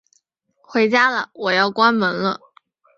[0.63, 2.39] 回家啦，我要关门了